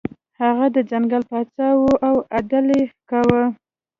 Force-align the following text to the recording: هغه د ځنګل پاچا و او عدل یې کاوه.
هغه 0.41 0.65
د 0.75 0.77
ځنګل 0.91 1.23
پاچا 1.29 1.69
و 1.75 1.83
او 2.07 2.15
عدل 2.35 2.65
یې 2.77 2.83
کاوه. 3.09 3.43